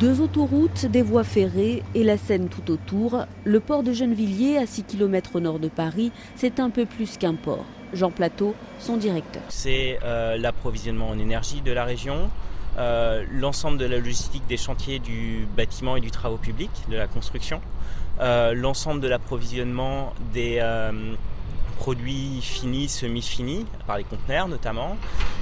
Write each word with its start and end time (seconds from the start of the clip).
Deux 0.00 0.22
autoroutes, 0.22 0.86
des 0.86 1.02
voies 1.02 1.24
ferrées 1.24 1.82
et 1.94 2.04
la 2.04 2.16
Seine 2.16 2.48
tout 2.48 2.70
autour, 2.70 3.26
le 3.44 3.60
port 3.60 3.82
de 3.82 3.92
Gennevilliers, 3.92 4.56
à 4.56 4.64
6 4.64 4.84
km 4.84 5.36
au 5.36 5.40
nord 5.40 5.58
de 5.58 5.68
Paris, 5.68 6.10
c'est 6.36 6.58
un 6.58 6.70
peu 6.70 6.86
plus 6.86 7.18
qu'un 7.18 7.34
port. 7.34 7.66
Jean 7.92 8.10
Plateau, 8.10 8.54
son 8.78 8.96
directeur. 8.96 9.42
C'est 9.50 9.98
euh, 10.02 10.38
l'approvisionnement 10.38 11.10
en 11.10 11.18
énergie 11.18 11.60
de 11.60 11.70
la 11.70 11.84
région, 11.84 12.30
euh, 12.78 13.26
l'ensemble 13.30 13.76
de 13.76 13.84
la 13.84 13.98
logistique 13.98 14.46
des 14.48 14.56
chantiers 14.56 15.00
du 15.00 15.46
bâtiment 15.54 15.96
et 15.96 16.00
du 16.00 16.10
travaux 16.10 16.38
public, 16.38 16.70
de 16.88 16.96
la 16.96 17.06
construction, 17.06 17.60
euh, 18.20 18.54
l'ensemble 18.54 19.02
de 19.02 19.08
l'approvisionnement 19.08 20.14
des 20.32 20.62
produits 21.80 22.42
finis, 22.42 22.88
semi-finis, 22.88 23.64
par 23.86 23.96
les 23.96 24.04
conteneurs 24.04 24.48
notamment, 24.48 24.98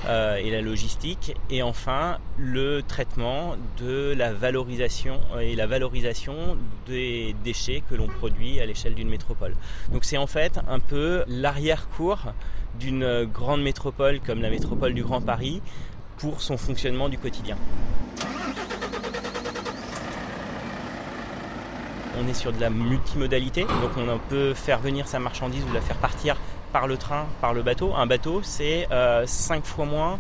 euh, 0.07 0.37
et 0.37 0.53
la 0.53 0.63
logistique, 0.63 1.35
et 1.51 1.65
enfin 1.65 2.19
le 2.37 2.81
traitement 2.83 3.57
de 3.77 4.15
la 4.17 4.33
valorisation 4.33 5.21
euh, 5.35 5.41
et 5.41 5.57
la 5.57 5.67
valorisation 5.67 6.57
des 6.87 7.35
déchets 7.43 7.83
que 7.91 7.97
l'on 7.97 8.07
produit 8.07 8.61
à 8.61 8.67
l'échelle 8.67 8.95
d'une 8.95 9.09
métropole. 9.09 9.57
Donc 9.93 10.05
c'est 10.05 10.17
en 10.17 10.29
fait 10.29 10.61
un 10.69 10.79
peu 10.79 11.25
l'arrière-cour 11.27 12.33
d'une 12.79 13.25
grande 13.25 13.63
métropole 13.63 14.21
comme 14.21 14.41
la 14.41 14.51
métropole 14.51 14.95
du 14.95 15.03
Grand 15.03 15.21
Paris 15.21 15.61
pour 16.19 16.41
son 16.41 16.57
fonctionnement 16.57 17.09
du 17.09 17.19
quotidien. 17.19 17.57
On 22.19 22.29
est 22.29 22.35
sur 22.35 22.53
de 22.53 22.61
la 22.61 22.71
multimodalité, 22.71 23.63
donc 23.63 23.93
on 23.97 24.19
peut 24.29 24.55
faire 24.55 24.79
venir 24.79 25.07
sa 25.07 25.19
marchandise 25.19 25.65
ou 25.69 25.73
la 25.73 25.81
faire 25.81 25.97
partir 25.97 26.37
par 26.73 26.87
le 26.87 26.97
train, 26.97 27.27
par 27.41 27.55
le 27.55 27.63
bateau. 27.63 27.93
Un 27.95 28.07
bateau, 28.07 28.41
c'est 28.43 28.87
5 28.91 28.93
euh, 28.93 29.63
fois 29.63 29.85
moins 29.85 30.19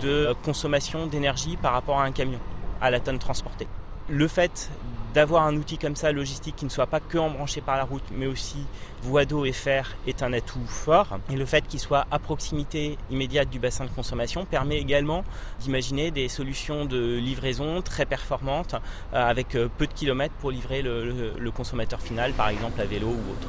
de 0.00 0.34
consommation 0.44 1.06
d'énergie 1.06 1.56
par 1.56 1.72
rapport 1.72 2.00
à 2.00 2.04
un 2.04 2.12
camion, 2.12 2.40
à 2.80 2.90
la 2.90 3.00
tonne 3.00 3.18
transportée. 3.18 3.68
Le 4.08 4.28
fait 4.28 4.70
d'avoir 5.14 5.44
un 5.44 5.56
outil 5.56 5.78
comme 5.78 5.96
ça 5.96 6.12
logistique 6.12 6.56
qui 6.56 6.64
ne 6.64 6.70
soit 6.70 6.88
pas 6.88 7.00
que 7.00 7.16
embranché 7.16 7.60
par 7.60 7.76
la 7.76 7.84
route, 7.84 8.02
mais 8.12 8.26
aussi 8.26 8.66
voie 9.02 9.24
d'eau 9.24 9.44
et 9.44 9.52
fer 9.52 9.96
est 10.06 10.22
un 10.22 10.32
atout 10.32 10.66
fort. 10.66 11.18
Et 11.30 11.36
le 11.36 11.46
fait 11.46 11.66
qu'il 11.66 11.80
soit 11.80 12.06
à 12.10 12.18
proximité 12.18 12.98
immédiate 13.10 13.48
du 13.48 13.58
bassin 13.58 13.84
de 13.84 13.90
consommation 13.90 14.44
permet 14.44 14.78
également 14.78 15.24
d'imaginer 15.60 16.10
des 16.10 16.28
solutions 16.28 16.84
de 16.84 17.16
livraison 17.16 17.80
très 17.80 18.06
performantes 18.06 18.74
euh, 19.14 19.24
avec 19.24 19.54
euh, 19.54 19.68
peu 19.78 19.86
de 19.86 19.92
kilomètres 19.92 20.34
pour 20.40 20.50
livrer 20.50 20.82
le, 20.82 21.50
consommateur 21.54 22.00
final, 22.00 22.32
par 22.32 22.48
exemple 22.48 22.80
à 22.80 22.84
vélo 22.84 23.06
ou 23.06 23.10
autre. 23.10 23.48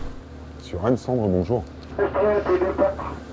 Sur 0.61 0.85
Anne 0.85 0.97
Cendre, 0.97 1.27
bonjour. 1.27 1.63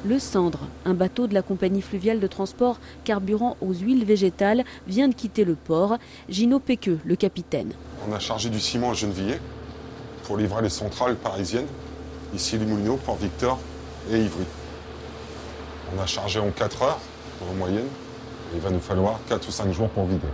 Le 0.04 0.18
Cendre, 0.18 0.60
un 0.84 0.94
bateau 0.94 1.26
de 1.26 1.34
la 1.34 1.42
compagnie 1.42 1.82
fluviale 1.82 2.20
de 2.20 2.26
transport 2.26 2.78
carburant 3.04 3.56
aux 3.60 3.72
huiles 3.72 4.04
végétales, 4.04 4.64
vient 4.86 5.08
de 5.08 5.14
quitter 5.14 5.44
le 5.44 5.54
port. 5.54 5.98
Gino 6.28 6.58
Péqueux, 6.58 6.98
le 7.04 7.16
capitaine. 7.16 7.72
On 8.08 8.12
a 8.12 8.18
chargé 8.18 8.50
du 8.50 8.60
ciment 8.60 8.90
à 8.90 8.94
Gennevilliers 8.94 9.40
pour 10.24 10.36
livrer 10.36 10.62
les 10.62 10.68
centrales 10.68 11.16
parisiennes, 11.16 11.66
ici 12.34 12.58
les 12.58 12.66
Moulineaux, 12.66 12.96
Port-Victor 12.96 13.58
et 14.10 14.18
Ivry. 14.18 14.44
On 15.96 16.00
a 16.00 16.06
chargé 16.06 16.40
en 16.40 16.50
4 16.50 16.82
heures 16.82 16.98
en 17.50 17.54
moyenne. 17.54 17.88
il 18.54 18.60
va 18.60 18.70
nous 18.70 18.80
falloir 18.80 19.18
4 19.28 19.48
ou 19.48 19.50
5 19.50 19.72
jours 19.72 19.88
pour 19.88 20.06
vider. 20.06 20.26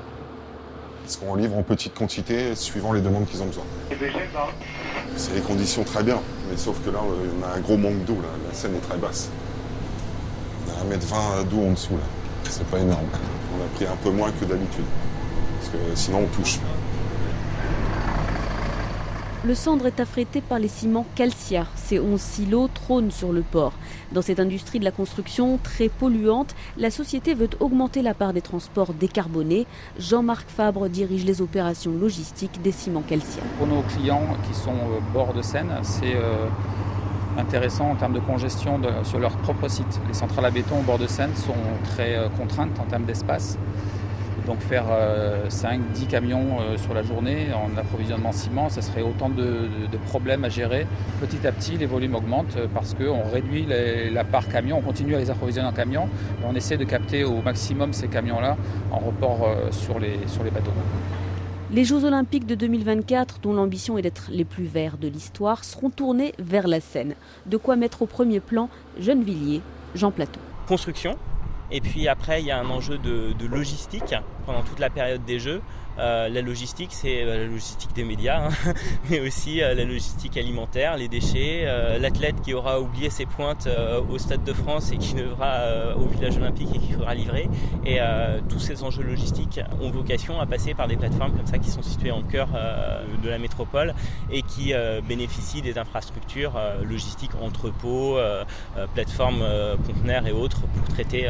Parce 1.02 1.16
qu'on 1.16 1.34
livre 1.34 1.56
en 1.56 1.62
petite 1.62 1.94
quantité 1.94 2.54
suivant 2.54 2.92
les 2.92 3.00
demandes 3.00 3.26
qu'ils 3.26 3.42
ont 3.42 3.46
besoin. 3.46 3.64
C'est 5.16 5.34
les 5.34 5.40
conditions 5.40 5.84
très 5.84 6.02
bien, 6.02 6.20
mais 6.50 6.56
sauf 6.56 6.76
que 6.84 6.90
là, 6.90 7.00
on 7.02 7.44
a 7.44 7.56
un 7.56 7.60
gros 7.60 7.76
manque 7.76 8.04
d'eau. 8.04 8.16
La 8.48 8.54
Seine 8.54 8.76
est 8.76 8.88
très 8.88 8.98
basse. 8.98 9.28
On 10.66 10.92
a 10.92 10.96
1m20 10.96 11.48
d'eau 11.48 11.66
en 11.68 11.72
dessous. 11.72 11.94
là. 11.94 12.04
C'est 12.48 12.66
pas 12.66 12.78
énorme. 12.78 13.06
On 13.58 13.64
a 13.64 13.68
pris 13.76 13.86
un 13.86 13.96
peu 14.02 14.10
moins 14.10 14.30
que 14.32 14.44
d'habitude. 14.44 14.84
Parce 15.60 15.72
que 15.72 15.78
sinon, 15.94 16.20
on 16.24 16.36
touche. 16.36 16.58
Le 19.48 19.54
cendre 19.54 19.86
est 19.86 19.98
affrété 19.98 20.42
par 20.42 20.58
les 20.58 20.68
ciments 20.68 21.06
Calcia. 21.14 21.64
Ces 21.75 21.98
11 21.98 22.20
silos 22.20 22.69
trônent 22.69 23.10
sur 23.10 23.32
le 23.32 23.41
port. 23.41 23.72
Dans 24.12 24.20
cette 24.20 24.41
industrie 24.41 24.78
de 24.78 24.84
la 24.84 24.91
construction 24.91 25.59
très 25.62 25.88
polluante, 25.88 26.54
la 26.76 26.91
société 26.91 27.32
veut 27.32 27.48
augmenter 27.59 28.03
la 28.03 28.12
part 28.12 28.34
des 28.34 28.42
transports 28.42 28.92
décarbonés. 28.92 29.66
Jean-Marc 29.98 30.50
Fabre 30.50 30.91
dirige 30.91 31.25
les 31.25 31.41
opérations 31.41 31.92
logistiques 31.92 32.60
des 32.60 32.72
ciments 32.72 33.00
Calcia. 33.00 33.42
Pour 33.56 33.66
nos 33.66 33.81
clients 33.81 34.36
qui 34.47 34.54
sont 34.54 34.69
au 34.69 35.14
bord 35.14 35.32
de 35.32 35.41
Seine, 35.41 35.72
c'est 35.82 36.15
euh, 36.15 36.44
intéressant 37.38 37.92
en 37.92 37.94
termes 37.94 38.12
de 38.12 38.20
congestion 38.20 38.78
sur 39.03 39.19
leur 39.19 39.34
propre 39.38 39.69
site. 39.69 39.98
Les 40.09 40.15
centrales 40.15 40.44
à 40.44 40.50
béton 40.50 40.80
au 40.80 40.82
bord 40.82 40.98
de 40.98 41.06
Seine 41.06 41.34
sont 41.34 41.54
très 41.84 42.16
euh, 42.16 42.28
contraintes 42.28 42.78
en 42.78 42.84
termes 42.84 43.04
d'espace. 43.04 43.56
Donc 44.48 44.60
faire 44.60 44.86
5-10 44.86 44.88
euh, 44.88 45.78
camions 46.09 46.60
euh, 46.60 46.78
sur 46.78 46.94
la 46.94 47.03
journée 47.03 47.48
en 47.53 47.76
approvisionnement 47.78 48.32
ciment, 48.32 48.70
ce 48.70 48.81
serait 48.81 49.03
autant 49.03 49.28
de, 49.28 49.69
problèmes 50.06 50.42
à 50.42 50.48
gérer. 50.48 50.86
Petit 51.20 51.47
à 51.47 51.53
petit, 51.53 51.76
les 51.76 51.84
volumes 51.84 52.14
augmentent 52.14 52.56
euh, 52.56 52.66
parce 52.72 52.94
qu'on 52.94 53.31
réduit 53.31 53.66
la 54.10 54.25
part 54.25 54.48
camion, 54.48 54.78
on 54.78 54.81
continue 54.81 55.14
à 55.14 55.19
les 55.19 55.31
approvisionner 55.31 55.69
en 55.69 55.72
camion, 55.75 56.09
on 56.42 56.54
essaie 56.54 56.78
de 56.78 56.84
capter 56.84 57.25
au 57.25 57.42
maximum 57.42 57.92
ces 57.92 58.09
camions-là 58.09 58.56
en 58.91 58.98
report 59.00 59.50
sur 59.70 59.98
les, 59.98 60.19
sur 60.28 60.42
les 60.42 60.50
bateaux. 60.50 60.72
Les 61.70 61.84
Jeux 61.84 62.06
Olympiques 62.06 62.47
de 62.47 62.54
2024, 62.54 63.41
dont 63.42 63.53
l'ambition 63.53 63.98
est 63.98 64.03
d'être 64.03 64.30
les 64.30 64.47
plus 64.47 64.65
verts 64.65 64.97
de 64.97 65.09
l'histoire, 65.09 65.62
seront 65.65 65.91
tournés 65.91 66.32
vers 66.38 66.69
la 66.69 66.80
Seine. 66.80 67.15
De 67.44 67.59
quoi 67.59 67.76
mettre 67.76 68.00
au 68.00 68.06
premier 68.06 68.41
plan 68.41 68.70
Gennevilliers, 68.98 69.60
Jean 69.94 70.10
Plateau. 70.10 70.41
Construction, 70.66 71.19
et 71.70 71.80
puis 71.80 72.08
après, 72.08 72.40
il 72.40 72.46
y 72.46 72.50
a 72.50 72.58
un 72.58 72.70
enjeu 72.70 72.98
de, 72.98 73.34
logistique 73.46 74.14
pendant 74.46 74.62
toute 74.62 74.78
la 74.78 74.90
période 74.90 75.24
des 75.24 75.38
Jeux. 75.38 75.62
Euh, 75.98 76.28
la 76.28 76.42
logistique, 76.42 76.90
c'est 76.92 77.22
euh, 77.22 77.38
la 77.38 77.44
logistique 77.46 77.92
des 77.92 78.04
médias, 78.04 78.46
hein, 78.46 78.72
mais 79.10 79.20
aussi 79.20 79.62
euh, 79.62 79.74
la 79.74 79.84
logistique 79.84 80.36
alimentaire, 80.36 80.96
les 80.96 81.08
déchets, 81.08 81.66
l'athlète 81.98 82.40
qui 82.42 82.54
aura 82.54 82.80
oublié 82.80 83.10
ses 83.10 83.26
pointes 83.26 83.68
au 84.08 84.18
Stade 84.18 84.44
de 84.44 84.52
France 84.52 84.92
et 84.92 84.98
qui 84.98 85.14
devra 85.14 85.94
au 85.96 86.06
village 86.06 86.36
olympique 86.36 86.68
et 86.74 86.78
qui 86.78 86.92
faudra 86.92 87.14
livrer. 87.14 87.48
Et 87.84 87.98
tous 88.48 88.58
ces 88.58 88.82
enjeux 88.82 89.02
logistiques 89.02 89.60
ont 89.80 89.90
vocation 89.90 90.40
à 90.40 90.46
passer 90.46 90.74
par 90.74 90.88
des 90.88 90.96
plateformes 90.96 91.32
comme 91.32 91.46
ça 91.46 91.58
qui 91.58 91.70
sont 91.70 91.82
situées 91.82 92.10
en 92.10 92.22
cœur 92.22 92.48
de 93.22 93.28
la 93.28 93.38
métropole 93.38 93.94
et 94.30 94.42
qui 94.42 94.72
bénéficient 95.06 95.62
des 95.62 95.78
infrastructures 95.78 96.54
logistiques, 96.84 97.34
entrepôts, 97.40 98.18
plateformes 98.94 99.44
conteneurs 99.86 100.26
et 100.26 100.32
autres 100.32 100.60
pour 100.60 100.88
traiter 100.88 101.28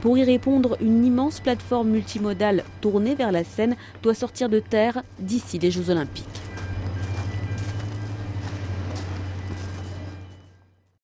Pour 0.00 0.16
y 0.18 0.24
répondre, 0.24 0.76
une 0.80 1.04
immense 1.04 1.40
plateforme 1.40 1.90
multimodale 1.90 2.64
tournée 2.80 3.14
vers 3.14 3.32
la 3.32 3.44
Seine 3.44 3.76
doit 4.02 4.14
sortir 4.14 4.48
de 4.48 4.60
terre 4.60 5.02
d'ici 5.18 5.58
les 5.58 5.70
Jeux 5.70 5.90
Olympiques. 5.90 6.24